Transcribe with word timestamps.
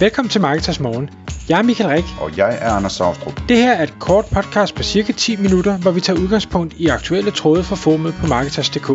Velkommen 0.00 0.30
til 0.30 0.40
Marketers 0.40 0.80
Morgen. 0.80 1.10
Jeg 1.48 1.58
er 1.58 1.62
Michael 1.62 1.90
Rik. 1.90 2.04
Og 2.20 2.36
jeg 2.36 2.58
er 2.60 2.70
Anders 2.70 2.92
Saustrup. 2.92 3.40
Det 3.48 3.56
her 3.56 3.72
er 3.72 3.82
et 3.82 3.94
kort 4.00 4.24
podcast 4.34 4.74
på 4.74 4.82
cirka 4.82 5.12
10 5.12 5.36
minutter, 5.36 5.78
hvor 5.78 5.90
vi 5.90 6.00
tager 6.00 6.20
udgangspunkt 6.20 6.74
i 6.78 6.86
aktuelle 6.86 7.30
tråde 7.30 7.62
fra 7.64 7.76
formet 7.76 8.14
på 8.20 8.26
Marketers.dk. 8.26 8.86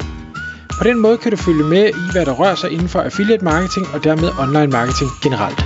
På 0.80 0.84
den 0.84 1.00
måde 1.00 1.18
kan 1.18 1.32
du 1.32 1.38
følge 1.38 1.64
med 1.64 1.86
i, 1.90 2.04
hvad 2.12 2.26
der 2.26 2.34
rører 2.34 2.56
sig 2.56 2.72
inden 2.72 2.88
for 2.88 3.00
affiliate 3.00 3.44
marketing 3.44 3.86
og 3.94 4.04
dermed 4.04 4.30
online 4.44 4.72
marketing 4.72 5.10
generelt. 5.24 5.60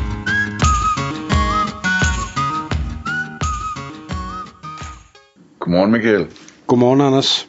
Godmorgen 5.59 5.91
Michael. 5.91 6.27
Godmorgen 6.67 7.01
Anders. 7.01 7.47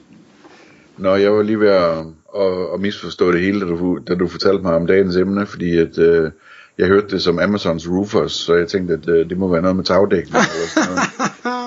Nå, 0.99 1.15
jeg 1.15 1.33
var 1.33 1.43
lige 1.43 1.61
ved 1.61 1.69
at, 1.69 1.99
at, 2.43 2.75
at 2.75 2.81
misforstå 2.81 3.33
det 3.33 3.41
hele, 3.41 3.61
da 3.61 3.67
du, 3.67 3.99
da 4.09 4.15
du 4.15 4.29
fortalte 4.29 4.63
mig 4.63 4.75
om 4.75 4.87
dagens 4.87 5.17
emne, 5.17 5.47
fordi 5.47 5.79
at, 5.79 5.99
øh, 5.99 6.31
jeg 6.79 6.87
hørte 6.87 7.07
det 7.11 7.23
som 7.23 7.39
Amazons 7.39 7.89
Roofers, 7.89 8.33
så 8.33 8.55
jeg 8.55 8.69
tænkte, 8.69 8.95
at 8.95 9.09
øh, 9.09 9.29
det 9.29 9.39
må 9.39 9.49
være 9.49 9.63
noget 9.63 9.77
med 9.77 9.85
tagdækning 9.85 10.37
eller 10.37 10.69
sådan 10.75 10.89
noget. 10.89 11.09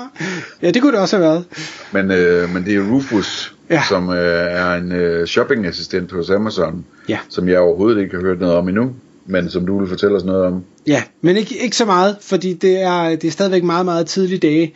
ja, 0.63 0.72
det 0.72 0.81
kunne 0.81 0.91
det 0.91 1.00
også 1.00 1.17
have 1.17 1.30
været. 1.30 1.45
Men, 1.91 2.12
øh, 2.12 2.54
men 2.54 2.66
det 2.66 2.76
er 2.76 2.91
Rufus, 2.91 3.55
Ja. 3.70 3.81
som 3.90 4.09
øh, 4.09 4.16
er 4.52 4.73
en 4.73 4.91
øh, 4.91 5.27
shoppingassistent 5.27 6.12
hos 6.12 6.30
Amazon, 6.30 6.86
Ja. 7.09 7.17
som 7.30 7.50
jeg 7.50 7.59
overhovedet 7.59 8.02
ikke 8.02 8.16
har 8.16 8.22
hørt 8.22 8.40
noget 8.40 8.55
om 8.55 8.67
endnu, 8.70 8.91
men 9.26 9.50
som 9.50 9.66
du 9.66 9.80
vil 9.80 9.88
fortælle 9.90 10.16
os 10.16 10.23
noget 10.23 10.45
om. 10.45 10.64
Ja, 10.88 11.03
men 11.22 11.38
ikke, 11.38 11.58
ikke 11.58 11.76
så 11.76 11.86
meget, 11.86 12.17
fordi 12.22 12.53
det 12.53 12.81
er, 12.81 13.09
det 13.09 13.23
er 13.26 13.31
stadigvæk 13.31 13.64
meget, 13.64 13.86
meget 13.86 14.05
tidlige 14.08 14.39
dage. 14.39 14.73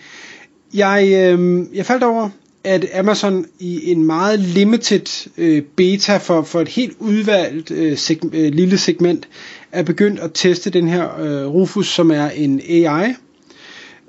Jeg, 0.74 1.04
øh, 1.14 1.60
jeg 1.74 1.86
faldt 1.86 2.04
over, 2.04 2.30
at 2.64 2.86
Amazon 2.96 3.46
i 3.60 3.92
en 3.92 4.06
meget 4.06 4.40
limited 4.40 5.30
øh, 5.38 5.62
beta 5.76 6.18
for, 6.18 6.42
for 6.42 6.62
et 6.62 6.68
helt 6.68 6.96
udvalgt 7.00 7.72
øh, 7.72 7.98
seg, 7.98 8.20
øh, 8.34 8.54
lille 8.54 8.78
segment 8.78 9.28
er 9.74 9.84
begyndt 9.84 10.20
at 10.20 10.32
teste 10.34 10.70
den 10.70 10.88
her 10.88 11.20
øh, 11.20 11.46
Rufus, 11.48 11.88
som 11.88 12.12
er 12.12 12.30
en 12.30 12.62
AI 12.70 13.14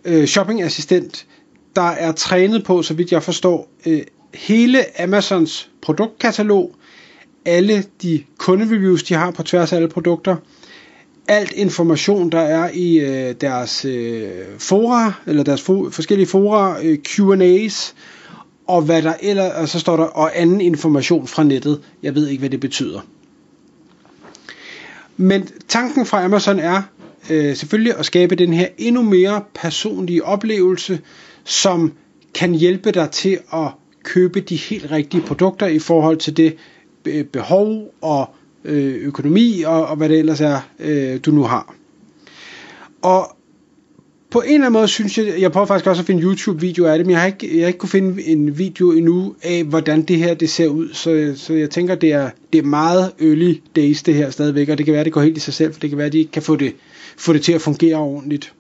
øh, 0.05 0.27
shoppingassistent, 0.27 1.27
der 1.77 1.83
er 1.91 2.13
trænet 2.13 2.65
på, 2.65 2.83
så 2.83 2.95
vidt 2.95 3.13
jeg 3.13 3.23
forstår, 3.23 3.69
øh, 3.87 4.01
hele 4.35 5.01
Amazons 5.03 5.71
produktkatalog, 5.83 6.75
alle 7.45 7.85
de 8.03 8.23
kundereviews, 8.39 9.03
de 9.03 9.15
har 9.15 9.31
på 9.31 9.43
tværs 9.43 9.73
af 9.73 9.77
alle 9.77 9.89
produkter, 9.89 10.37
alt 11.29 11.53
information, 11.53 12.31
der 12.31 12.41
er 12.41 12.71
i 12.75 12.99
øh, 12.99 13.35
deres 13.41 13.85
øh, 13.85 14.31
fora, 14.59 15.13
eller 15.27 15.43
deres 15.43 15.61
fo- 15.61 15.91
forskellige 15.91 16.27
fora, 16.27 16.77
øh, 16.85 16.99
Q&A's, 17.09 17.93
og 18.67 18.83
hvad 18.83 19.03
der 19.03 19.15
ellers, 19.21 19.53
og 19.55 19.69
så 19.69 19.79
står 19.79 19.97
der, 19.97 20.05
og 20.05 20.41
anden 20.41 20.61
information 20.61 21.27
fra 21.27 21.43
nettet. 21.45 21.81
Jeg 22.03 22.15
ved 22.15 22.29
ikke, 22.29 22.41
hvad 22.41 22.51
det 22.51 22.61
betyder. 22.61 23.01
Men 25.17 25.49
tanken 25.69 26.07
fra 26.07 26.25
Amazon 26.25 26.59
er 26.59 26.83
øh, 27.31 27.57
selvfølgelig 27.57 27.99
at 27.99 28.07
skabe 28.07 28.35
den 28.35 28.53
her 28.53 28.69
endnu 28.79 29.03
mere 29.03 29.43
personlige 29.55 30.25
oplevelse, 30.25 31.01
som 31.45 31.93
kan 32.35 32.55
hjælpe 32.55 32.91
dig 32.91 33.11
til 33.11 33.39
at 33.53 33.69
købe 34.03 34.41
de 34.41 34.57
helt 34.57 34.91
rigtige 34.91 35.23
produkter 35.23 35.67
i 35.67 35.79
forhold 35.79 36.17
til 36.17 36.37
det 36.37 36.57
øh, 37.05 37.25
behov 37.25 37.95
og 38.01 38.31
øh, 38.65 38.95
økonomi 38.95 39.63
og, 39.67 39.87
og 39.87 39.97
hvad 39.97 40.09
det 40.09 40.19
ellers 40.19 40.41
er, 40.41 40.69
øh, 40.79 41.21
du 41.25 41.31
nu 41.31 41.43
har. 41.43 41.75
Og 43.03 43.37
på 44.35 44.41
en 44.41 44.55
eller 44.55 44.67
anden 44.67 44.73
måde 44.73 44.89
synes 44.89 45.19
jeg, 45.19 45.41
jeg 45.41 45.53
prøver 45.53 45.67
faktisk 45.67 45.87
også 45.87 46.03
at 46.03 46.07
finde 46.07 46.23
YouTube-video 46.23 46.85
af 46.85 46.99
det, 46.99 47.07
men 47.07 47.13
jeg 47.13 47.21
har 47.21 47.27
ikke, 47.27 47.57
jeg 47.57 47.63
har 47.63 47.67
ikke 47.67 47.79
kunne 47.79 47.89
finde 47.89 48.25
en 48.27 48.59
video 48.59 48.93
endnu 48.93 49.35
af, 49.43 49.65
hvordan 49.65 50.03
det 50.03 50.19
her 50.19 50.35
det 50.35 50.51
ser 50.51 50.69
ud, 50.69 50.89
så, 50.93 51.33
så 51.37 51.55
jeg 51.55 51.71
tænker, 51.71 51.95
det 51.95 52.13
er, 52.13 52.31
det 52.53 52.59
er 52.59 52.63
meget 52.63 53.13
early 53.21 53.55
days 53.77 54.03
det 54.03 54.15
her 54.15 54.31
stadigvæk, 54.31 54.69
og 54.69 54.79
det 54.79 54.87
kan 54.87 54.95
være, 54.95 55.05
det 55.05 55.13
går 55.13 55.21
helt 55.23 55.37
i 55.37 55.41
sig 55.41 55.55
selv, 55.55 55.73
for 55.73 55.81
det 55.81 55.91
kan 55.91 55.99
være, 55.99 56.09
de 56.09 56.19
ikke 56.19 56.31
kan 56.31 56.43
få 56.43 56.57
det, 56.57 56.75
få 57.17 57.33
det 57.33 57.43
til 57.43 57.53
at 57.53 57.61
fungere 57.61 57.97
ordentligt. 57.97 58.55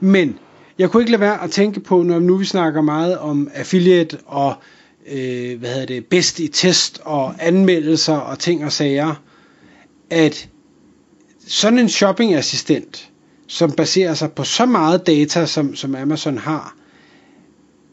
Men 0.00 0.38
jeg 0.78 0.90
kunne 0.90 1.02
ikke 1.02 1.12
lade 1.12 1.20
være 1.20 1.44
at 1.44 1.50
tænke 1.50 1.80
på, 1.80 2.02
når 2.02 2.18
nu 2.18 2.36
vi 2.36 2.44
snakker 2.44 2.80
meget 2.80 3.18
om 3.18 3.48
affiliate 3.54 4.18
og 4.26 4.54
øh, 5.12 5.58
hvad 5.58 5.70
hedder 5.70 5.86
det, 5.86 6.06
bedst 6.06 6.40
i 6.40 6.48
test 6.48 7.00
og 7.04 7.34
anmeldelser 7.38 8.16
og 8.16 8.38
ting 8.38 8.64
og 8.64 8.72
sager, 8.72 9.22
at 10.10 10.48
sådan 11.46 11.78
en 11.78 11.88
shoppingassistent, 11.88 13.10
som 13.46 13.72
baserer 13.72 14.14
sig 14.14 14.32
på 14.32 14.44
så 14.44 14.66
meget 14.66 15.06
data, 15.06 15.46
som, 15.46 15.76
som 15.76 15.94
Amazon 15.94 16.38
har, 16.38 16.76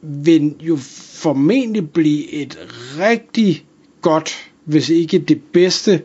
vil 0.01 0.55
jo 0.59 0.77
formentlig 1.13 1.89
blive 1.89 2.31
et 2.33 2.57
rigtig 2.99 3.65
godt, 4.01 4.51
hvis 4.65 4.89
ikke 4.89 5.19
det 5.19 5.41
bedste 5.53 6.01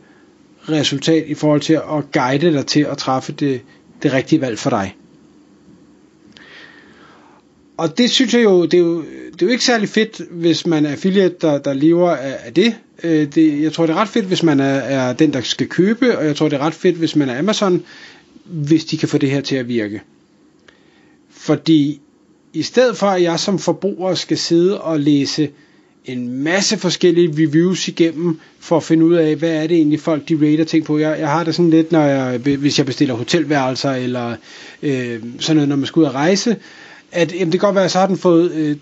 resultat 0.69 1.23
i 1.27 1.33
forhold 1.33 1.61
til 1.61 1.73
at 1.73 2.11
guide 2.13 2.53
dig 2.53 2.65
til 2.65 2.79
at 2.81 2.97
træffe 2.97 3.31
det, 3.31 3.61
det 4.03 4.13
rigtige 4.13 4.41
valg 4.41 4.59
for 4.59 4.69
dig. 4.69 4.95
Og 7.77 7.97
det 7.97 8.09
synes 8.09 8.33
jeg 8.33 8.43
jo, 8.43 8.65
det 8.65 8.73
er 8.73 8.77
jo, 8.77 8.97
det 9.33 9.41
er 9.41 9.45
jo 9.45 9.51
ikke 9.51 9.63
særlig 9.63 9.89
fedt, 9.89 10.21
hvis 10.31 10.67
man 10.67 10.85
er 10.85 10.91
affiliate, 10.91 11.35
der, 11.41 11.57
der 11.57 11.73
lever 11.73 12.11
af, 12.11 12.37
af 12.45 12.53
det. 12.53 12.75
Øh, 13.03 13.27
det. 13.35 13.61
Jeg 13.61 13.73
tror, 13.73 13.85
det 13.85 13.93
er 13.93 13.97
ret 13.97 14.09
fedt, 14.09 14.25
hvis 14.25 14.43
man 14.43 14.59
er, 14.59 14.73
er 14.73 15.13
den, 15.13 15.33
der 15.33 15.41
skal 15.41 15.67
købe, 15.67 16.17
og 16.17 16.25
jeg 16.25 16.35
tror, 16.35 16.49
det 16.49 16.55
er 16.55 16.65
ret 16.65 16.73
fedt, 16.73 16.95
hvis 16.95 17.15
man 17.15 17.29
er 17.29 17.39
Amazon, 17.39 17.83
hvis 18.49 18.85
de 18.85 18.97
kan 18.97 19.09
få 19.09 19.17
det 19.17 19.31
her 19.31 19.41
til 19.41 19.55
at 19.55 19.67
virke. 19.67 20.01
Fordi 21.29 22.01
i 22.53 22.61
stedet 22.61 22.97
for, 22.97 23.07
at 23.07 23.21
jeg 23.21 23.39
som 23.39 23.59
forbruger 23.59 24.15
skal 24.15 24.37
sidde 24.37 24.81
og 24.81 24.99
læse 24.99 25.49
en 26.05 26.43
masse 26.43 26.77
forskellige 26.77 27.29
reviews 27.33 27.87
igennem, 27.87 28.39
for 28.59 28.77
at 28.77 28.83
finde 28.83 29.05
ud 29.05 29.15
af, 29.15 29.35
hvad 29.35 29.49
er 29.63 29.67
det 29.67 29.77
egentlig 29.77 29.99
folk 29.99 30.29
de 30.29 30.35
rater 30.35 30.63
ting 30.63 30.85
på. 30.85 30.97
Jeg, 30.97 31.19
jeg 31.19 31.29
har 31.29 31.43
det 31.43 31.55
sådan 31.55 31.69
lidt, 31.69 31.91
når 31.91 32.01
jeg, 32.03 32.37
hvis 32.37 32.77
jeg 32.77 32.85
bestiller 32.85 33.15
hotelværelser, 33.15 33.91
eller 33.91 34.35
øh, 34.83 35.23
sådan 35.39 35.55
noget, 35.55 35.69
når 35.69 35.75
man 35.75 35.85
skal 35.85 35.99
ud 35.99 36.05
og 36.05 36.13
rejse, 36.13 36.55
at 37.11 37.33
jamen, 37.33 37.51
det 37.51 37.59
kan 37.59 37.67
godt 37.67 37.75
være, 37.75 37.85
at 37.85 37.91
så 37.91 37.99
har 37.99 38.07
den 38.07 38.17
fået 38.17 38.51
øh, 38.51 38.75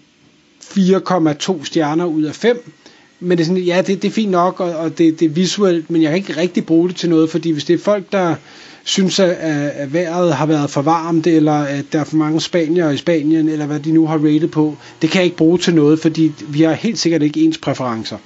4,2 0.62 1.66
stjerner 1.66 2.06
ud 2.06 2.24
af 2.24 2.36
5, 2.36 2.72
men 3.20 3.38
det 3.38 3.44
er 3.44 3.48
sådan, 3.48 3.62
ja, 3.64 3.82
det, 3.82 4.02
det 4.02 4.08
er 4.08 4.12
fint 4.12 4.32
nok, 4.32 4.60
og, 4.60 4.76
og 4.76 4.98
det, 4.98 5.20
det 5.20 5.26
er 5.26 5.30
visuelt, 5.30 5.90
men 5.90 6.02
jeg 6.02 6.10
kan 6.12 6.18
ikke 6.18 6.38
rigtig 6.38 6.66
bruge 6.66 6.90
det 6.90 6.96
til 6.96 7.10
noget, 7.10 7.30
fordi 7.30 7.52
hvis 7.52 7.64
det 7.66 7.74
er 7.74 7.78
folk, 7.78 8.12
der 8.12 8.36
synes, 8.84 9.20
at, 9.20 9.30
at 9.30 9.94
vejret 9.94 10.34
har 10.34 10.46
været 10.46 10.70
for 10.70 10.82
varmt, 10.82 11.28
eller 11.28 11.54
at 11.54 11.86
der 11.92 12.00
er 12.00 12.04
for 12.04 12.16
mange 12.16 12.42
spanier 12.42 12.90
i 12.90 12.98
Spanien, 12.98 13.50
eller 13.50 13.66
hvad 13.66 13.80
de 13.80 13.92
nu 13.92 14.08
har 14.08 14.18
rated 14.18 14.48
på, 14.48 14.76
det 15.02 15.10
kan 15.10 15.20
jeg 15.20 15.26
ikke 15.26 15.38
bruge 15.38 15.58
til 15.58 15.76
noget, 15.76 16.00
fordi 16.00 16.32
vi 16.48 16.62
har 16.62 16.74
helt 16.74 17.00
sikkert 17.00 17.22
ikke 17.24 17.40
ens 17.42 17.58
præferencer. 17.58 18.18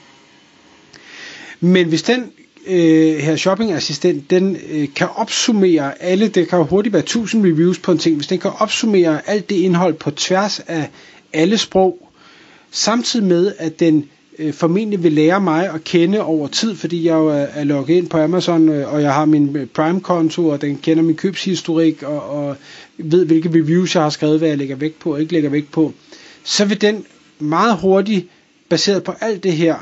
Men 1.59 1.87
hvis 1.87 2.03
den 2.03 2.31
øh, 2.67 3.15
her 3.17 3.35
shoppingassistent, 3.35 4.29
den 4.29 4.57
øh, 4.71 4.87
kan 4.95 5.07
opsummere 5.15 6.01
alle, 6.01 6.27
det 6.27 6.47
kan 6.49 6.57
jo 6.59 6.65
hurtigt 6.65 6.93
være 6.93 7.03
1000 7.03 7.45
reviews 7.45 7.79
på 7.79 7.91
en 7.91 7.97
ting, 7.97 8.15
hvis 8.15 8.27
den 8.27 8.39
kan 8.39 8.51
opsummere 8.59 9.29
alt 9.29 9.49
det 9.49 9.55
indhold 9.55 9.93
på 9.93 10.11
tværs 10.11 10.59
af 10.59 10.89
alle 11.33 11.57
sprog, 11.57 12.09
samtidig 12.71 13.25
med, 13.27 13.53
at 13.57 13.79
den 13.79 14.09
øh, 14.41 14.53
formentlig 14.53 15.03
vil 15.03 15.13
lære 15.13 15.41
mig 15.41 15.69
at 15.73 15.83
kende 15.83 16.21
over 16.21 16.47
tid, 16.47 16.75
fordi 16.75 17.05
jeg 17.05 17.13
jo 17.13 17.27
er, 17.27 17.33
er 17.33 17.63
logget 17.63 17.95
ind 17.95 18.09
på 18.09 18.17
Amazon, 18.17 18.69
øh, 18.69 18.93
og 18.93 19.01
jeg 19.01 19.13
har 19.13 19.25
min 19.25 19.55
øh, 19.55 19.67
Prime-konto, 19.67 20.47
og 20.47 20.61
den 20.61 20.77
kender 20.77 21.03
min 21.03 21.15
købshistorik, 21.15 22.03
og, 22.03 22.29
og 22.29 22.55
ved, 22.97 23.25
hvilke 23.25 23.49
reviews 23.49 23.95
jeg 23.95 24.03
har 24.03 24.09
skrevet, 24.09 24.39
hvad 24.39 24.49
jeg 24.49 24.57
lægger 24.57 24.75
vægt 24.75 24.99
på 24.99 25.13
og 25.13 25.21
ikke 25.21 25.33
lægger 25.33 25.49
vægt 25.49 25.71
på, 25.71 25.93
så 26.43 26.65
vil 26.65 26.81
den 26.81 27.05
meget 27.39 27.77
hurtigt, 27.77 28.27
baseret 28.69 29.03
på 29.03 29.13
alt 29.21 29.43
det 29.43 29.53
her, 29.53 29.75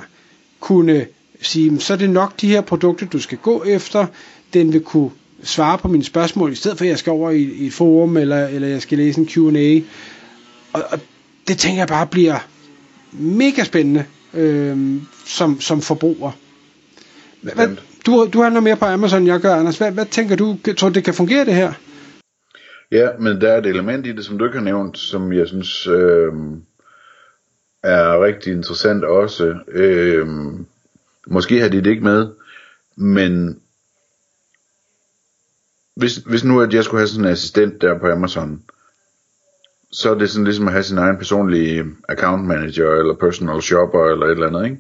kunne 0.59 1.05
sige, 1.41 1.79
så 1.79 1.93
er 1.93 1.97
det 1.97 2.09
nok 2.09 2.41
de 2.41 2.47
her 2.47 2.61
produkter, 2.61 3.05
du 3.05 3.19
skal 3.19 3.37
gå 3.37 3.63
efter. 3.63 4.05
Den 4.53 4.73
vil 4.73 4.81
kunne 4.81 5.09
svare 5.43 5.77
på 5.77 5.87
mine 5.87 6.03
spørgsmål, 6.03 6.51
i 6.51 6.55
stedet 6.55 6.77
for 6.77 6.85
at 6.85 6.89
jeg 6.89 6.99
skal 6.99 7.11
over 7.11 7.31
i, 7.31 7.41
i 7.41 7.67
et 7.67 7.73
forum, 7.73 8.17
eller, 8.17 8.47
eller 8.47 8.67
jeg 8.67 8.81
skal 8.81 8.97
læse 8.97 9.19
en 9.19 9.27
Q&A. 9.27 9.79
Og, 10.73 10.83
og 10.91 10.99
det 11.47 11.57
tænker 11.57 11.77
jeg 11.81 11.87
bare 11.87 12.07
bliver 12.07 12.47
mega 13.11 13.63
spændende 13.63 14.05
øh, 14.34 14.78
som, 15.25 15.62
som 15.62 15.81
forbruger. 15.81 16.31
Hvad, 17.41 17.67
du, 18.06 18.29
du 18.34 18.41
handler 18.41 18.62
mere 18.62 18.75
på 18.75 18.85
Amazon, 18.85 19.28
jeg 19.28 19.40
gør, 19.40 19.56
Anders. 19.56 19.78
Hvad, 19.78 19.91
hvad 19.91 20.06
tænker 20.06 20.35
du? 20.35 20.57
Tror 20.77 20.89
du, 20.89 20.94
det 20.94 21.03
kan 21.03 21.13
fungere 21.13 21.45
det 21.45 21.56
her? 21.56 21.74
Ja, 22.92 23.09
men 23.19 23.42
der 23.42 23.51
er 23.51 23.57
et 23.57 23.65
element 23.65 24.07
i 24.07 24.12
det, 24.12 24.25
som 24.25 24.38
du 24.38 24.45
ikke 24.45 24.57
har 24.57 24.65
nævnt, 24.65 24.98
som 24.98 25.33
jeg 25.33 25.48
synes 25.48 25.88
øh, 25.88 26.33
er 27.83 28.24
rigtig 28.24 28.53
interessant 28.53 29.03
også. 29.03 29.56
Øh, 29.68 30.27
måske 31.27 31.62
har 31.62 31.69
de 31.69 31.77
det 31.77 31.89
ikke 31.89 32.03
med, 32.03 32.27
men 32.95 33.62
hvis, 35.95 36.15
hvis 36.15 36.44
nu 36.44 36.62
at 36.62 36.74
jeg 36.74 36.83
skulle 36.83 37.00
have 37.00 37.07
sådan 37.07 37.25
en 37.25 37.31
assistent 37.31 37.81
der 37.81 38.00
på 38.00 38.12
Amazon, 38.12 38.63
så 39.91 40.12
er 40.12 40.18
det 40.18 40.30
sådan 40.30 40.44
ligesom 40.44 40.68
at 40.68 40.74
have 40.74 40.83
sin 40.83 40.97
egen 40.97 41.18
personlige 41.18 41.86
account 42.09 42.45
manager, 42.45 42.91
eller 42.91 43.13
personal 43.13 43.62
shopper, 43.62 44.06
eller 44.06 44.25
et 44.25 44.31
eller 44.31 44.47
andet, 44.47 44.65
ikke? 44.65 44.77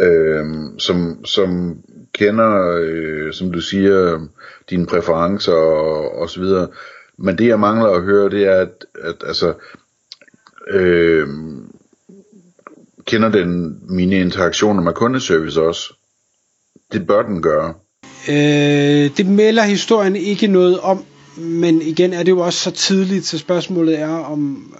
Øhm, 0.00 0.78
som, 0.78 1.24
som 1.24 1.78
kender, 2.12 2.78
øh, 2.80 3.32
som 3.32 3.52
du 3.52 3.60
siger, 3.60 4.28
dine 4.70 4.86
præferencer 4.86 5.52
og, 5.52 6.18
og 6.18 6.30
så 6.30 6.40
videre. 6.40 6.68
Men 7.16 7.38
det 7.38 7.46
jeg 7.46 7.60
mangler 7.60 7.88
at 7.90 8.02
høre, 8.02 8.30
det 8.30 8.44
er, 8.44 8.60
at, 8.60 8.86
at 9.02 9.16
altså, 9.26 9.54
øh, 10.70 11.28
kender 13.04 13.28
den 13.28 13.80
mine 13.88 14.16
interaktioner 14.16 14.82
med 14.82 14.92
kundeservice 14.92 15.62
også. 15.62 15.94
Det 16.92 17.06
bør 17.06 17.22
den 17.22 17.42
gøre. 17.42 17.74
Øh, 18.28 19.16
det 19.16 19.26
melder 19.26 19.62
historien 19.62 20.16
ikke 20.16 20.46
noget 20.46 20.80
om, 20.80 21.04
men 21.38 21.82
igen 21.82 22.12
er 22.12 22.22
det 22.22 22.30
jo 22.30 22.38
også 22.38 22.58
så 22.58 22.70
tidligt, 22.70 23.26
så 23.26 23.38
spørgsmålet 23.38 24.00
er, 24.00 24.16
om, 24.16 24.74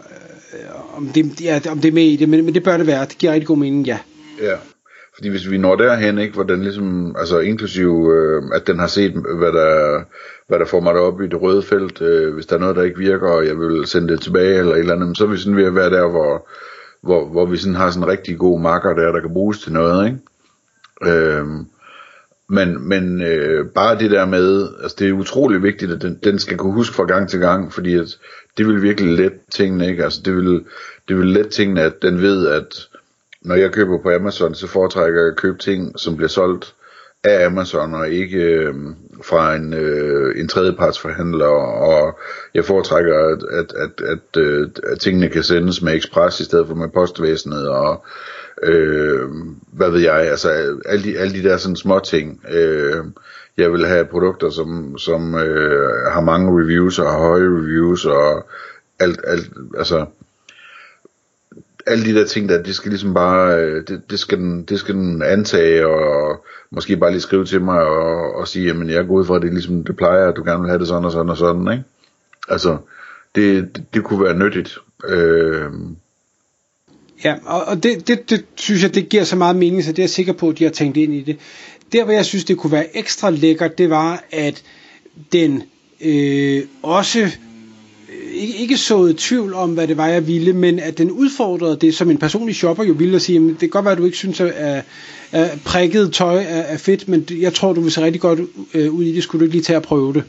øh, 0.53 0.97
om, 0.97 1.09
det, 1.09 1.41
ja, 1.41 1.61
om 1.71 1.79
det 1.79 1.89
er 1.89 1.93
med 1.93 2.05
i 2.05 2.17
det, 2.17 2.29
men, 2.29 2.45
men 2.45 2.55
det 2.55 2.63
bør 2.63 2.77
det 2.77 2.87
være. 2.87 3.05
Det 3.05 3.19
giver 3.19 3.33
rigtig 3.33 3.47
god 3.47 3.59
mening, 3.59 3.87
ja. 3.87 3.99
Ja, 4.43 4.55
fordi 5.15 5.29
hvis 5.29 5.51
vi 5.51 5.59
når 5.59 5.77
derhen, 5.77 6.19
ikke, 6.19 6.35
hvor 6.35 6.43
den 6.43 6.63
ligesom, 6.63 7.17
altså 7.19 7.39
inklusive, 7.39 8.15
øh, 8.15 8.43
at 8.55 8.67
den 8.67 8.79
har 8.79 8.87
set, 8.87 9.13
hvad 9.13 9.53
der, 9.53 10.03
hvad 10.49 10.59
der 10.59 10.65
får 10.65 10.81
mig 10.81 10.95
derop 10.95 11.21
i 11.21 11.27
det 11.27 11.43
røde 11.43 11.63
felt, 11.63 12.03
øh, 12.03 12.35
hvis 12.35 12.47
der 12.47 12.57
er 12.57 12.61
noget, 12.61 12.77
der 12.77 12.83
ikke 12.83 12.99
virker, 12.99 13.29
og 13.29 13.47
jeg 13.47 13.59
vil 13.59 13.87
sende 13.87 14.09
det 14.09 14.21
tilbage, 14.21 14.59
eller 14.59 14.73
et 14.73 14.79
eller 14.79 14.95
andet, 14.95 15.19
så 15.19 15.25
er 15.25 15.29
vi 15.29 15.37
sådan 15.37 15.57
ved 15.57 15.65
at 15.65 15.75
være 15.75 15.91
der, 15.91 16.09
hvor, 16.09 16.49
hvor, 17.03 17.27
hvor 17.27 17.47
vi 17.47 17.57
sådan 17.57 17.75
har 17.75 17.91
sådan 17.91 18.03
en 18.03 18.09
rigtig 18.09 18.39
god 18.39 18.61
marker 18.61 18.95
der, 18.95 19.13
der 19.13 19.21
kan 19.21 19.33
bruges 19.33 19.59
til 19.61 19.73
noget, 19.73 20.07
ikke? 20.07 20.19
Øh, 21.17 21.47
men, 22.49 22.89
men 22.89 23.23
øh, 23.23 23.67
bare 23.67 23.99
det 23.99 24.11
der 24.11 24.27
med, 24.27 24.69
altså 24.83 24.97
det 24.99 25.09
er 25.09 25.13
utrolig 25.13 25.63
vigtigt, 25.63 25.93
at 25.93 26.03
den, 26.03 26.19
den 26.25 26.39
skal 26.39 26.57
kunne 26.57 26.73
huske 26.73 26.95
fra 26.95 27.05
gang 27.05 27.29
til 27.29 27.41
gang, 27.41 27.73
fordi 27.73 27.95
at 27.95 28.19
det 28.59 28.67
vil 28.67 28.83
virkelig 28.83 29.17
let 29.17 29.33
tingene, 29.55 29.89
ikke? 29.89 30.05
Altså 30.05 30.21
det 30.25 30.37
vil, 30.37 30.65
det 31.09 31.17
vil 31.17 31.27
let 31.27 31.49
tingene, 31.49 31.83
at 31.83 32.03
den 32.03 32.23
ved, 32.23 32.49
at 32.49 32.89
når 33.43 33.55
jeg 33.55 33.73
køber 33.73 34.03
på 34.03 34.11
Amazon, 34.11 34.55
så 34.55 34.67
foretrækker 34.67 35.21
jeg 35.21 35.31
at 35.31 35.37
købe 35.37 35.59
ting, 35.59 35.99
som 35.99 36.17
bliver 36.17 36.29
solgt 36.29 36.75
af 37.25 37.47
Amazon, 37.47 37.95
og 37.95 38.09
ikke 38.09 38.39
øh, 38.39 38.75
fra 39.23 39.55
en, 39.55 39.75
øh, 39.75 40.41
en 40.41 40.49
tredjepartsforhandler, 40.49 41.47
og 41.47 42.19
jeg 42.55 42.65
foretrækker, 42.65 43.19
at, 43.19 43.43
at, 43.51 43.73
at, 43.73 44.07
at, 44.07 44.43
øh, 44.43 44.69
at 44.93 45.01
tingene 45.01 45.29
kan 45.29 45.43
sendes 45.43 45.83
med 45.83 45.95
ekspres 45.95 46.41
i 46.41 46.45
stedet 46.45 46.67
for 46.67 46.75
med 46.75 46.89
postvæsenet, 46.89 47.69
og 47.69 48.05
øh, 48.63 49.29
hvad 49.73 49.91
ved 49.91 50.01
jeg, 50.01 50.15
altså 50.15 50.49
alle 50.87 51.05
de, 51.05 51.19
alle 51.19 51.43
de 51.43 51.49
der 51.49 51.57
sådan 51.57 51.77
små 51.77 51.99
ting. 51.99 52.41
Øh, 52.51 53.05
jeg 53.57 53.73
vil 53.73 53.87
have 53.87 54.05
produkter, 54.05 54.51
som, 54.51 54.99
som 54.99 55.35
øh, 55.35 56.13
har 56.13 56.21
mange 56.21 56.63
reviews 56.63 56.99
og 56.99 57.11
har 57.11 57.19
høje 57.19 57.43
reviews 57.43 58.05
og 58.05 58.47
alt, 58.99 59.21
alt 59.25 59.53
altså 59.77 60.07
alle 61.89 62.05
de 62.05 62.15
der 62.15 62.27
ting 62.27 62.49
der, 62.49 62.63
det 62.63 62.75
skal 62.75 62.91
ligesom 62.91 63.15
bare, 63.15 63.61
øh, 63.61 63.85
det, 63.89 64.03
det, 64.11 64.19
skal, 64.19 64.39
den, 64.39 64.63
det 64.63 64.81
skal 64.81 64.95
den 64.95 65.23
antage, 65.23 65.87
og 65.87 66.45
måske 66.71 66.97
bare 66.97 67.11
lige 67.11 67.21
skrive 67.21 67.45
til 67.45 67.61
mig, 67.61 67.81
og, 67.81 68.35
og 68.35 68.49
sige, 68.49 68.67
jamen 68.67 68.91
jeg 68.91 68.97
er 68.97 69.07
god 69.07 69.25
for, 69.25 69.35
at 69.35 69.43
det 69.43 69.53
ligesom, 69.53 69.85
det 69.85 69.97
plejer, 69.97 70.29
at 70.29 70.37
du 70.37 70.45
gerne 70.45 70.61
vil 70.61 70.69
have 70.69 70.79
det 70.79 70.89
sådan 70.89 71.05
og 71.05 71.13
sådan 71.13 71.31
og 71.31 71.37
sådan, 71.37 71.73
ikke? 71.73 71.85
Altså, 72.49 72.77
det, 73.35 73.77
det, 73.77 73.85
det 73.95 74.05
kunne 74.05 74.25
være 74.25 74.39
nyttigt. 74.39 74.79
Øh, 75.09 75.73
Ja, 77.25 77.35
og, 77.45 77.65
og 77.65 77.83
det, 77.83 78.09
det, 78.09 78.31
det 78.31 78.45
synes 78.55 78.83
jeg, 78.83 78.95
det 78.95 79.09
giver 79.09 79.25
så 79.25 79.37
meget 79.37 79.57
mening, 79.57 79.85
så 79.85 79.91
det 79.93 79.99
er 79.99 80.03
jeg 80.03 80.11
sikker 80.11 80.33
på, 80.33 80.49
at 80.49 80.59
de 80.59 80.65
har 80.65 80.71
tænkt 80.71 80.97
ind 80.97 81.15
i 81.15 81.21
det. 81.21 81.37
Der, 81.93 82.05
hvor 82.05 82.13
jeg 82.13 82.25
synes, 82.25 82.45
det 82.45 82.57
kunne 82.57 82.73
være 82.73 82.97
ekstra 82.97 83.31
lækkert, 83.31 83.79
det 83.79 83.91
var, 83.91 84.25
at 84.31 84.63
den 85.33 85.63
øh, 86.01 86.63
også 86.83 87.21
øh, 87.21 87.33
ikke, 88.35 88.55
ikke 88.57 88.77
såede 88.77 89.15
tvivl 89.19 89.55
om, 89.55 89.71
hvad 89.75 89.89
det 89.89 89.97
var, 89.97 90.07
jeg 90.07 90.27
ville, 90.27 90.53
men 90.53 90.79
at 90.79 90.99
den 90.99 91.11
udfordrede 91.11 91.77
det, 91.81 91.95
som 91.95 92.11
en 92.11 92.19
personlig 92.19 92.55
shopper 92.55 92.85
jo 92.85 92.93
ville 92.93 93.17
at 93.17 93.23
sige, 93.23 93.35
jamen, 93.35 93.51
det 93.51 93.59
kan 93.59 93.69
godt 93.69 93.85
være, 93.85 93.93
at 93.93 93.99
du 93.99 94.05
ikke 94.05 94.17
synes, 94.17 94.41
at, 94.41 94.85
at 95.33 95.61
prikket 95.65 96.13
tøj 96.13 96.37
er, 96.37 96.43
er 96.43 96.77
fedt, 96.77 97.09
men 97.09 97.27
jeg 97.31 97.55
tror, 97.55 97.73
du 97.73 97.81
vil 97.81 97.93
se 97.93 98.01
rigtig 98.01 98.21
godt 98.21 98.41
øh, 98.75 98.93
ud 98.95 99.05
i 99.05 99.13
det, 99.13 99.23
skulle 99.23 99.41
du 99.41 99.45
ikke 99.45 99.55
lige 99.57 99.65
tage 99.65 99.77
at 99.77 99.83
prøve 99.83 100.15
det 100.15 100.23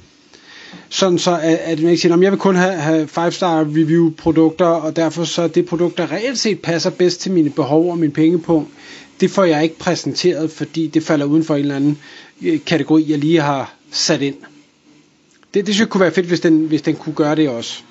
sådan 0.90 1.20
så 1.20 1.32
at, 1.42 1.58
at 1.58 1.80
man 1.80 1.90
ikke 1.92 2.02
siger, 2.02 2.18
jeg 2.22 2.32
vil 2.32 2.40
kun 2.40 2.56
have, 2.56 2.74
have 2.74 3.04
5-star 3.18 3.60
review 3.62 4.12
produkter, 4.18 4.66
og 4.66 4.96
derfor 4.96 5.24
så 5.24 5.48
det 5.48 5.66
produkt, 5.66 5.98
der 5.98 6.12
reelt 6.12 6.40
set 6.40 6.60
passer 6.62 6.90
bedst 6.90 7.22
til 7.22 7.32
mine 7.32 7.50
behov 7.50 7.92
og 7.92 7.98
min 7.98 8.12
pengepunkt, 8.12 8.70
det 9.22 9.32
får 9.32 9.44
jeg 9.44 9.64
ikke 9.64 9.78
præsenteret, 9.78 10.52
fordi 10.52 10.88
det 10.88 11.04
falder 11.04 11.26
uden 11.26 11.44
for 11.44 11.56
en 11.56 11.62
eller 11.62 11.76
anden 11.76 11.98
øh, 12.42 12.60
kategori, 12.66 13.06
jeg 13.10 13.18
lige 13.18 13.42
har 13.42 13.74
sat 13.92 14.22
ind. 14.22 14.36
Det, 15.54 15.66
det 15.66 15.76
synes 15.76 15.80
jeg 15.80 15.90
kunne 15.90 16.02
være 16.02 16.12
fedt, 16.12 16.26
hvis 16.28 16.40
den, 16.40 16.66
hvis 16.66 16.82
den 16.82 16.96
kunne 16.96 17.16
gøre 17.16 17.36
det 17.36 17.50
også. 17.50 17.82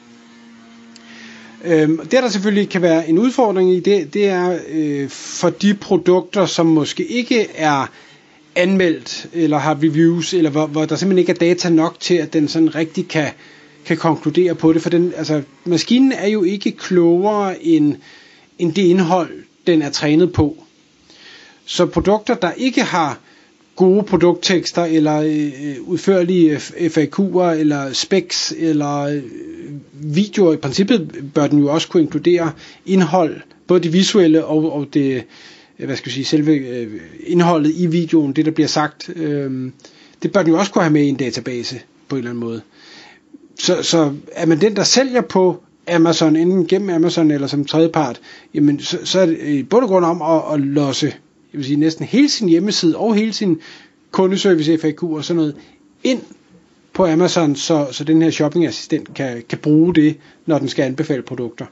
Øhm, 1.65 1.99
det 1.99 2.13
der 2.13 2.29
selvfølgelig 2.29 2.69
kan 2.69 2.83
være 2.83 3.09
en 3.09 3.19
udfordring 3.19 3.73
i, 3.75 3.81
det, 3.81 4.15
det 4.15 4.29
er 4.29 4.59
øh, 4.69 5.09
for 5.09 5.51
de 5.51 5.75
produkter, 5.75 6.47
som 6.47 6.67
måske 6.67 7.05
ikke 7.07 7.47
er 7.55 7.91
anmeldt, 8.59 9.27
eller 9.33 9.59
har 9.59 9.75
reviews, 9.83 10.35
eller 10.35 10.51
hvor, 10.51 10.67
hvor 10.67 10.85
der 10.85 10.97
simpelthen 10.97 11.19
ikke 11.19 11.33
er 11.33 11.55
data 11.55 11.69
nok 11.69 12.01
til, 12.01 12.15
at 12.15 12.33
den 12.33 12.49
sådan 12.49 12.75
rigtig 12.75 13.09
kan, 13.09 13.29
kan 13.87 13.97
konkludere 13.97 14.55
på 14.55 14.73
det. 14.73 14.83
For 14.83 14.91
den, 14.91 15.13
altså, 15.17 15.43
maskinen 15.65 16.13
er 16.13 16.27
jo 16.29 16.43
ikke 16.43 16.71
klogere 16.71 17.63
end, 17.65 17.97
end 18.59 18.73
det 18.75 18.83
indhold, 18.83 19.31
den 19.67 19.83
er 19.83 19.91
trænet 19.91 20.33
på. 20.33 20.57
Så 21.65 21.87
produkter, 21.87 22.35
der 22.35 22.53
ikke 22.53 22.83
har 22.83 23.19
gode 23.77 24.03
produkttekster, 24.03 24.85
eller 24.85 25.21
øh, 25.21 25.77
udførlige 25.83 26.57
FAQ'er, 26.57 27.51
eller 27.51 27.93
specs, 27.93 28.55
eller 28.59 28.99
øh, 29.03 29.23
videoer, 29.93 30.53
i 30.53 30.57
princippet 30.57 31.25
bør 31.35 31.47
den 31.47 31.59
jo 31.59 31.73
også 31.73 31.89
kunne 31.89 32.03
inkludere 32.03 32.53
indhold, 32.87 33.37
både 33.67 33.81
det 33.83 33.93
visuelle 33.93 34.45
og, 34.45 34.73
og 34.73 34.87
det, 34.95 35.25
Øh, 35.81 35.87
hvad 35.87 35.97
skal 35.97 36.09
jeg 36.09 36.15
sige, 36.15 36.25
selve 36.25 36.53
øh, 36.57 37.01
indholdet 37.27 37.73
i 37.77 37.87
videoen, 37.87 38.33
det 38.33 38.45
der 38.45 38.51
bliver 38.51 38.69
sagt, 38.69 39.11
øh, 39.17 39.71
det 40.23 40.33
bør 40.33 40.43
den 40.43 40.53
jo 40.53 40.59
også 40.59 40.73
kunne 40.73 40.83
have 40.83 40.93
med 40.93 41.03
i 41.03 41.09
en 41.09 41.17
database 41.17 41.81
på 42.09 42.17
en 42.17 42.19
eller 42.19 42.31
anden 42.31 42.45
måde. 42.45 42.61
Så, 43.59 43.83
så 43.83 44.13
er 44.33 44.47
man 44.47 44.61
den, 44.61 44.77
der 44.77 44.85
sælger 44.85 45.21
på 45.21 45.63
Amazon, 45.89 46.37
enten 46.37 46.67
gennem 46.67 46.91
Amazon 46.91 47.31
eller 47.31 47.47
som 47.47 47.65
tredjepart, 47.65 48.21
jamen 48.55 48.81
så, 48.81 48.99
så 49.05 49.21
er 49.21 49.27
det 49.27 49.39
i 49.49 49.63
bund 49.63 49.83
og 49.85 49.89
grund 49.89 50.05
om 50.05 50.23
at, 50.23 50.55
at 50.55 50.61
losse 50.61 51.15
jeg 51.53 51.59
vil 51.59 51.65
sige, 51.67 51.77
næsten 51.77 52.05
hele 52.05 52.29
sin 52.29 52.49
hjemmeside 52.49 52.97
og 52.97 53.15
hele 53.15 53.33
sin 53.33 53.61
kundeservice 54.11 54.79
FAQ 54.79 55.03
og 55.03 55.25
sådan 55.25 55.37
noget 55.37 55.57
ind 56.05 56.23
på 56.93 57.07
Amazon, 57.07 57.57
så, 57.57 57.87
så 57.93 58.05
den 58.05 58.23
her 58.23 58.31
shoppingassistent 58.31 59.15
kan, 59.15 59.43
kan 59.49 59.59
bruge 59.59 59.95
det, 59.95 60.17
når 60.47 60.59
den 60.59 60.69
skal 60.69 60.83
anbefale 60.83 61.23
produkter 61.23 61.67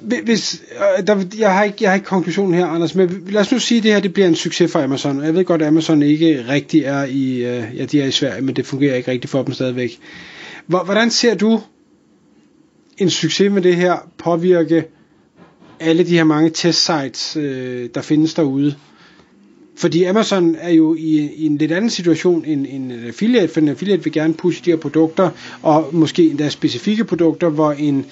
hvis, 0.00 0.62
øh, 0.98 1.06
der, 1.06 1.24
jeg, 1.38 1.52
har 1.52 1.64
ikke, 1.64 1.76
jeg 1.80 1.90
har 1.90 1.94
ikke 1.94 2.06
konklusionen 2.06 2.54
her, 2.54 2.66
Anders, 2.66 2.94
men 2.94 3.24
lad 3.30 3.40
os 3.40 3.52
nu 3.52 3.58
sige, 3.58 3.78
at 3.78 3.84
det 3.84 3.92
her 3.92 4.00
det 4.00 4.12
bliver 4.12 4.28
en 4.28 4.34
succes 4.34 4.72
for 4.72 4.80
Amazon. 4.82 5.24
Jeg 5.24 5.34
ved 5.34 5.44
godt, 5.44 5.62
at 5.62 5.68
Amazon 5.68 6.02
ikke 6.02 6.44
rigtig 6.48 6.80
er 6.80 7.04
i, 7.04 7.34
øh, 7.34 7.64
ja, 7.76 7.84
de 7.84 8.02
er 8.02 8.06
i 8.06 8.10
Sverige, 8.10 8.42
men 8.42 8.56
det 8.56 8.66
fungerer 8.66 8.94
ikke 8.94 9.10
rigtig 9.10 9.30
for 9.30 9.42
dem 9.42 9.54
stadigvæk. 9.54 9.98
Hvordan 10.66 11.10
ser 11.10 11.34
du 11.34 11.60
en 12.98 13.10
succes 13.10 13.52
med 13.52 13.62
det 13.62 13.76
her 13.76 14.08
påvirke 14.18 14.84
alle 15.80 16.02
de 16.02 16.16
her 16.16 16.24
mange 16.24 16.50
testsites, 16.50 17.36
øh, 17.36 17.88
der 17.94 18.02
findes 18.02 18.34
derude? 18.34 18.74
Fordi 19.76 20.04
Amazon 20.04 20.56
er 20.60 20.70
jo 20.70 20.94
i, 20.94 21.30
i 21.36 21.46
en 21.46 21.58
lidt 21.58 21.72
anden 21.72 21.90
situation 21.90 22.44
end, 22.44 22.66
end 22.70 22.92
en 22.92 23.04
affiliate, 23.06 23.52
for 23.52 23.60
en 23.60 23.68
affiliate 23.68 24.04
vil 24.04 24.12
gerne 24.12 24.34
pushe 24.34 24.64
de 24.64 24.70
her 24.70 24.76
produkter, 24.76 25.30
og 25.62 25.88
måske 25.92 26.30
endda 26.30 26.48
specifikke 26.48 27.04
produkter, 27.04 27.48
hvor 27.48 27.72
en 27.72 28.06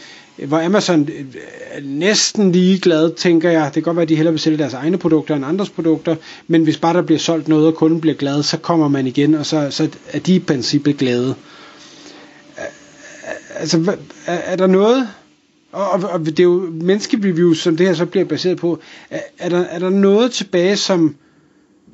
hvor 0.45 0.59
Amazon 0.65 1.09
øh, 1.19 1.25
er 1.71 1.81
næsten 1.85 2.53
lige 2.53 2.79
glad, 2.79 3.15
tænker 3.15 3.51
jeg. 3.51 3.65
Det 3.65 3.73
kan 3.73 3.83
godt 3.83 3.97
være, 3.97 4.03
at 4.03 4.09
de 4.09 4.17
hellere 4.17 4.33
vil 4.33 4.41
sælge 4.41 4.59
deres 4.59 4.75
egne 4.75 4.99
produkter 4.99 5.37
end 5.37 5.45
andres 5.45 5.71
produkter, 5.71 6.17
men 6.47 6.63
hvis 6.63 6.77
bare 6.79 6.95
der 6.95 7.03
bliver 7.03 7.19
solgt 7.19 7.49
noget, 7.49 7.67
og 7.67 7.75
kunden 7.75 8.01
bliver 8.01 8.17
glad, 8.17 8.43
så 8.43 8.57
kommer 8.59 8.89
man 8.89 9.07
igen, 9.07 9.35
og 9.35 9.47
så, 9.47 9.67
så 9.71 9.89
er 10.13 10.19
de 10.19 10.35
i 10.35 10.39
princippet 10.39 10.97
glade. 10.97 11.35
Altså, 13.55 13.97
er, 14.27 14.33
er 14.35 14.57
der 14.57 14.67
noget, 14.67 15.09
og, 15.73 15.91
og, 15.91 16.01
og 16.11 16.21
det 16.27 16.41
er 16.41 16.45
jo 16.45 16.71
menneskereviews, 16.73 17.59
som 17.59 17.77
det 17.77 17.87
her 17.87 17.95
så 17.95 18.07
bliver 18.07 18.25
baseret 18.25 18.59
på, 18.59 18.79
er, 19.11 19.21
er, 19.39 19.49
der, 19.49 19.59
er 19.61 19.79
der 19.79 19.91
noget 19.91 20.33
tilbage, 20.33 20.77
som, 20.77 21.17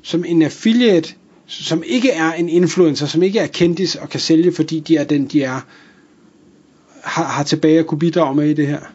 som 0.03 0.25
en 0.27 0.41
affiliate, 0.41 1.13
som 1.47 1.83
ikke 1.85 2.11
er 2.11 2.31
en 2.33 2.49
influencer, 2.49 3.05
som 3.05 3.23
ikke 3.23 3.39
er 3.39 3.47
kendis 3.47 3.95
og 3.95 4.09
kan 4.09 4.19
sælge, 4.19 4.51
fordi 4.51 4.79
de 4.79 4.97
er 4.97 5.03
den, 5.03 5.25
de 5.25 5.43
er, 5.43 5.59
har, 7.03 7.23
har 7.23 7.43
tilbage 7.43 7.79
at 7.79 7.87
kunne 7.87 7.99
bidrage 7.99 8.35
med 8.35 8.45
i 8.45 8.53
det 8.53 8.67
her? 8.67 8.93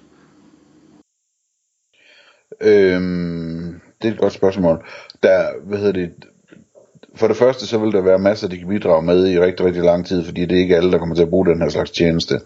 Øhm, 2.60 3.80
det 4.02 4.08
er 4.08 4.12
et 4.12 4.20
godt 4.20 4.32
spørgsmål. 4.32 4.84
Der, 5.22 5.46
hvad 5.64 5.78
hedder 5.78 5.92
det, 5.92 6.12
for 7.14 7.28
det 7.28 7.36
første 7.36 7.66
så 7.66 7.78
vil 7.78 7.92
der 7.92 8.00
være 8.00 8.18
masser, 8.18 8.48
de 8.48 8.58
kan 8.58 8.68
bidrage 8.68 9.02
med 9.02 9.28
i 9.28 9.40
rigtig, 9.40 9.66
rigtig 9.66 9.82
lang 9.82 10.06
tid, 10.06 10.24
fordi 10.24 10.46
det 10.46 10.56
er 10.56 10.60
ikke 10.60 10.76
alle, 10.76 10.92
der 10.92 10.98
kommer 10.98 11.14
til 11.14 11.22
at 11.22 11.30
bruge 11.30 11.46
den 11.46 11.62
her 11.62 11.68
slags 11.68 11.90
tjeneste. 11.90 12.40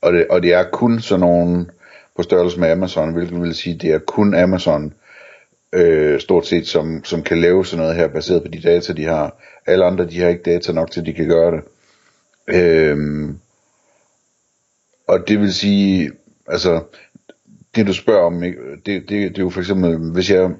Og 0.00 0.12
det, 0.12 0.26
og 0.30 0.42
det 0.42 0.54
er 0.54 0.64
kun 0.72 1.00
sådan 1.00 1.20
nogen 1.20 1.70
på 2.16 2.22
størrelse 2.22 2.60
med 2.60 2.70
Amazon, 2.70 3.12
hvilket 3.12 3.42
vil 3.42 3.54
sige, 3.54 3.78
det 3.78 3.90
er 3.90 3.98
kun 3.98 4.34
Amazon, 4.34 4.94
øh, 5.72 6.20
stort 6.20 6.46
set, 6.46 6.66
som, 6.66 7.04
som 7.04 7.22
kan 7.22 7.40
lave 7.40 7.66
sådan 7.66 7.82
noget 7.82 7.96
her, 7.96 8.08
baseret 8.08 8.42
på 8.42 8.48
de 8.48 8.62
data, 8.62 8.92
de 8.92 9.04
har. 9.04 9.42
Alle 9.66 9.84
andre, 9.84 10.06
de 10.06 10.20
har 10.20 10.28
ikke 10.28 10.42
data 10.42 10.72
nok 10.72 10.90
til, 10.90 11.00
at 11.00 11.06
de 11.06 11.12
kan 11.12 11.28
gøre 11.28 11.52
det. 11.52 11.62
Øhm, 12.48 13.38
og 15.06 15.28
det 15.28 15.40
vil 15.40 15.54
sige, 15.54 16.10
altså, 16.48 16.82
det 17.76 17.86
du 17.86 17.92
spørger 17.92 18.26
om, 18.26 18.40
det, 18.40 18.86
det, 18.86 19.08
det 19.08 19.38
er 19.38 19.42
jo 19.42 19.50
for 19.50 19.60
eksempel, 19.60 19.96
hvis 19.96 20.30
jeg 20.30 20.50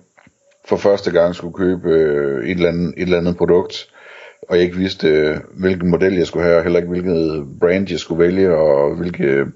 for 0.65 0.77
første 0.77 1.11
gang 1.11 1.35
skulle 1.35 1.55
købe 1.55 1.91
øh, 1.91 2.45
et, 2.45 2.51
eller 2.51 2.69
andet, 2.69 2.95
et 2.97 3.03
eller 3.03 3.19
andet 3.19 3.37
produkt, 3.37 3.89
og 4.49 4.57
jeg 4.57 4.65
ikke 4.65 4.77
vidste, 4.77 5.09
øh, 5.09 5.37
hvilken 5.51 5.91
model 5.91 6.15
jeg 6.15 6.27
skulle 6.27 6.45
have, 6.47 6.57
og 6.57 6.63
heller 6.63 6.79
ikke 6.79 6.91
hvilket 6.91 7.47
brand 7.61 7.91
jeg 7.91 7.99
skulle 7.99 8.25
vælge, 8.25 8.57
og 8.57 8.97
hvilke, 8.97 9.47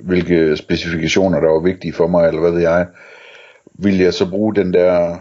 hvilke 0.00 0.56
specifikationer, 0.56 1.40
der 1.40 1.48
var 1.48 1.60
vigtige 1.60 1.92
for 1.92 2.06
mig, 2.06 2.28
eller 2.28 2.40
hvad 2.40 2.50
ved 2.50 2.60
jeg, 2.60 2.86
ville 3.78 4.04
jeg 4.04 4.14
så 4.14 4.30
bruge 4.30 4.54
den 4.54 4.74
der 4.74 5.18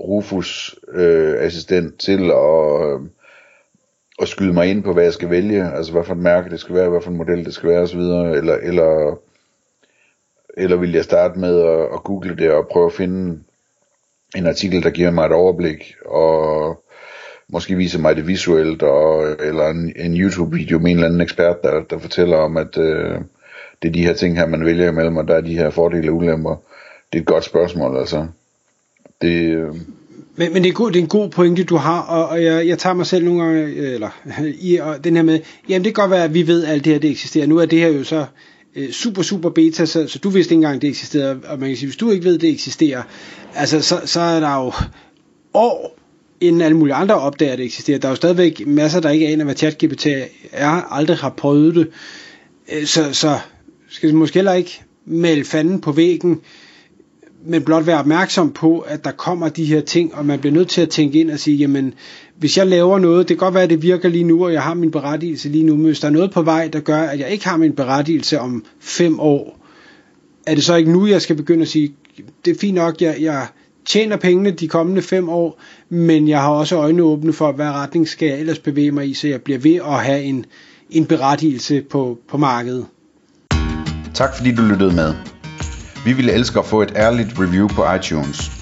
Rufus 0.00 0.78
øh, 0.92 1.34
assistent 1.38 1.98
til 1.98 2.30
at, 2.30 2.86
øh, 2.86 3.00
at 4.22 4.28
skyde 4.28 4.52
mig 4.52 4.66
ind 4.66 4.82
på, 4.82 4.92
hvad 4.92 5.04
jeg 5.04 5.12
skal 5.12 5.30
vælge, 5.30 5.72
altså 5.72 5.92
hvad 5.92 6.04
for 6.04 6.12
et 6.12 6.20
mærke 6.20 6.50
det 6.50 6.60
skal 6.60 6.74
være, 6.74 6.88
hvad 6.88 7.00
for 7.00 7.10
en 7.10 7.16
model 7.16 7.44
det 7.44 7.54
skal 7.54 7.68
være 7.68 7.82
osv., 7.82 7.98
eller, 7.98 8.54
eller, 8.54 9.18
eller 10.56 10.76
vil 10.76 10.92
jeg 10.92 11.04
starte 11.04 11.38
med 11.38 11.60
at, 11.60 11.80
at 11.80 12.04
google 12.04 12.36
det 12.36 12.50
og 12.50 12.68
prøve 12.68 12.86
at 12.86 12.92
finde 12.92 13.40
en 14.36 14.46
artikel, 14.46 14.82
der 14.82 14.90
giver 14.90 15.10
mig 15.10 15.26
et 15.26 15.32
overblik, 15.32 15.94
og 16.06 16.84
måske 17.48 17.76
viser 17.76 17.98
mig 17.98 18.16
det 18.16 18.26
visuelt, 18.26 18.82
og, 18.82 19.30
eller 19.40 19.68
en, 19.68 19.92
en 19.96 20.16
YouTube-video 20.16 20.78
med 20.78 20.90
en 20.90 20.96
eller 20.96 21.06
anden 21.06 21.20
ekspert, 21.20 21.62
der, 21.62 21.82
der 21.90 21.98
fortæller 21.98 22.36
om, 22.36 22.56
at 22.56 22.78
øh, 22.78 23.20
det 23.82 23.88
er 23.88 23.92
de 23.92 24.04
her 24.04 24.14
ting 24.14 24.36
her, 24.36 24.46
man 24.46 24.64
vælger 24.64 24.88
imellem, 24.88 25.16
og 25.16 25.28
der 25.28 25.34
er 25.34 25.40
de 25.40 25.58
her 25.58 25.70
fordele 25.70 26.10
og 26.10 26.16
ulemper. 26.16 26.56
Det 27.12 27.18
er 27.18 27.22
et 27.22 27.26
godt 27.26 27.44
spørgsmål, 27.44 27.96
altså. 27.96 28.26
Det, 29.22 29.54
øh 29.54 29.74
men, 30.38 30.52
men 30.52 30.62
det, 30.62 30.68
er 30.68 30.72
god, 30.72 30.90
det 30.90 30.98
er 30.98 31.02
en 31.02 31.08
god 31.08 31.30
pointe, 31.30 31.64
du 31.64 31.76
har, 31.76 32.00
og, 32.00 32.28
og 32.28 32.44
jeg, 32.44 32.68
jeg 32.68 32.78
tager 32.78 32.94
mig 32.94 33.06
selv 33.06 33.24
nogle 33.24 33.42
gange, 33.42 33.62
øh, 33.62 33.94
eller 33.94 34.10
i 34.60 34.76
og 34.76 35.04
den 35.04 35.16
her 35.16 35.22
med, 35.22 35.40
jamen 35.68 35.84
det 35.84 35.94
kan 35.94 36.02
godt 36.02 36.10
være, 36.10 36.24
at 36.24 36.34
vi 36.34 36.46
ved, 36.46 36.64
at 36.64 36.72
alt 36.72 36.84
det 36.84 36.92
her 36.92 37.00
det 37.00 37.10
eksisterer. 37.10 37.46
Nu 37.46 37.56
er 37.56 37.66
det 37.66 37.78
her 37.78 37.88
jo 37.88 38.04
så 38.04 38.24
øh, 38.76 38.90
super, 38.90 39.22
super 39.22 39.50
beta, 39.50 39.86
så, 39.86 40.06
så 40.08 40.18
du 40.18 40.28
vidste 40.28 40.54
ikke 40.54 40.58
engang, 40.58 40.82
det 40.82 40.90
eksisterede, 40.90 41.40
og 41.48 41.58
man 41.58 41.68
kan 41.68 41.76
sige, 41.76 41.86
hvis 41.86 41.96
du 41.96 42.10
ikke 42.10 42.24
ved, 42.24 42.38
det 42.38 42.50
eksisterer, 42.50 43.02
altså 43.54 43.80
så, 43.80 44.00
så 44.04 44.20
er 44.20 44.40
der 44.40 44.64
jo 44.64 44.72
år 45.54 45.98
inden 46.40 46.60
alle 46.60 46.76
mulige 46.76 46.94
andre 46.94 47.14
opdager, 47.14 47.52
at 47.52 47.58
det 47.58 47.64
eksisterer. 47.66 47.98
Der 47.98 48.08
er 48.08 48.12
jo 48.12 48.16
stadigvæk 48.16 48.66
masser, 48.66 49.00
der 49.00 49.10
ikke 49.10 49.28
aner, 49.28 49.44
hvad 49.44 49.54
ChatGPT 49.54 50.06
er, 50.52 50.92
aldrig 50.92 51.16
har 51.16 51.30
prøvet 51.30 51.74
det. 51.74 51.88
Øh, 52.72 52.86
så, 52.86 53.12
så 53.12 53.38
skal 53.88 54.14
måske 54.14 54.34
heller 54.34 54.52
ikke 54.52 54.82
male 55.06 55.44
fanden 55.44 55.80
på 55.80 55.92
væggen, 55.92 56.40
men 57.48 57.62
blot 57.62 57.86
være 57.86 57.98
opmærksom 57.98 58.52
på, 58.52 58.78
at 58.78 59.04
der 59.04 59.10
kommer 59.10 59.48
de 59.48 59.64
her 59.64 59.80
ting, 59.80 60.14
og 60.14 60.26
man 60.26 60.38
bliver 60.38 60.54
nødt 60.54 60.68
til 60.68 60.80
at 60.80 60.88
tænke 60.88 61.20
ind 61.20 61.30
og 61.30 61.38
sige, 61.38 61.56
jamen, 61.56 61.94
hvis 62.36 62.58
jeg 62.58 62.66
laver 62.66 62.98
noget, 62.98 63.28
det 63.28 63.38
kan 63.38 63.44
godt 63.44 63.54
være, 63.54 63.62
at 63.62 63.70
det 63.70 63.82
virker 63.82 64.08
lige 64.08 64.24
nu, 64.24 64.44
og 64.44 64.52
jeg 64.52 64.62
har 64.62 64.74
min 64.74 64.90
berettigelse 64.90 65.48
lige 65.48 65.64
nu, 65.64 65.76
men 65.76 65.84
hvis 65.84 66.00
der 66.00 66.08
er 66.08 66.12
noget 66.12 66.30
på 66.30 66.42
vej, 66.42 66.68
der 66.68 66.80
gør, 66.80 67.00
at 67.00 67.18
jeg 67.18 67.30
ikke 67.30 67.48
har 67.48 67.56
min 67.56 67.72
berettigelse 67.72 68.40
om 68.40 68.64
fem 68.80 69.20
år, 69.20 69.58
er 70.46 70.54
det 70.54 70.64
så 70.64 70.76
ikke 70.76 70.92
nu, 70.92 71.06
jeg 71.06 71.22
skal 71.22 71.36
begynde 71.36 71.62
at 71.62 71.68
sige, 71.68 71.92
det 72.44 72.50
er 72.50 72.58
fint 72.60 72.74
nok, 72.74 73.02
jeg, 73.02 73.16
jeg 73.20 73.46
tjener 73.86 74.16
pengene 74.16 74.50
de 74.50 74.68
kommende 74.68 75.02
fem 75.02 75.28
år, 75.28 75.60
men 75.88 76.28
jeg 76.28 76.40
har 76.40 76.50
også 76.50 76.76
øjnene 76.76 77.02
åbne 77.02 77.32
for, 77.32 77.52
hvad 77.52 77.66
retning 77.66 78.08
skal 78.08 78.28
jeg 78.28 78.40
ellers 78.40 78.58
bevæge 78.58 78.90
mig 78.90 79.08
i, 79.08 79.14
så 79.14 79.28
jeg 79.28 79.42
bliver 79.42 79.58
ved 79.58 79.74
at 79.74 80.04
have 80.04 80.22
en, 80.22 80.44
en 80.90 81.06
berettigelse 81.06 81.82
på, 81.82 82.18
på 82.28 82.36
markedet. 82.36 82.86
Tak 84.14 84.36
fordi 84.36 84.54
du 84.54 84.62
lyttede 84.62 84.94
med. 84.94 85.37
Vi 86.08 86.12
ville 86.12 86.32
elske 86.32 86.58
at 86.58 86.64
få 86.64 86.82
et 86.82 86.92
ærligt 86.96 87.38
review 87.38 87.68
på 87.68 87.92
iTunes. 87.92 88.52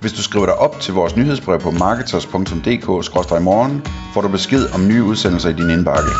Hvis 0.00 0.12
du 0.12 0.22
skriver 0.22 0.46
dig 0.46 0.54
op 0.54 0.80
til 0.80 0.94
vores 0.94 1.16
nyhedsbrev 1.16 1.60
på 1.60 1.70
marketers.dk-morgen, 1.70 3.82
får 4.14 4.20
du 4.20 4.28
besked 4.28 4.74
om 4.74 4.88
nye 4.88 5.02
udsendelser 5.02 5.48
i 5.48 5.52
din 5.52 5.70
indbakke. 5.70 6.10